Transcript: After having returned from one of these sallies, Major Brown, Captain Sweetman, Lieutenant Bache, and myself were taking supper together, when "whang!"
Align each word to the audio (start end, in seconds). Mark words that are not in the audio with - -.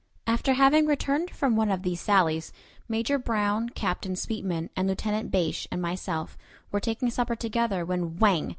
After 0.25 0.53
having 0.53 0.87
returned 0.87 1.29
from 1.29 1.55
one 1.55 1.69
of 1.69 1.83
these 1.83 2.01
sallies, 2.01 2.51
Major 2.89 3.19
Brown, 3.19 3.69
Captain 3.69 4.15
Sweetman, 4.15 4.71
Lieutenant 4.75 5.29
Bache, 5.29 5.67
and 5.69 5.79
myself 5.79 6.39
were 6.71 6.79
taking 6.79 7.11
supper 7.11 7.35
together, 7.35 7.85
when 7.85 8.17
"whang!" 8.17 8.49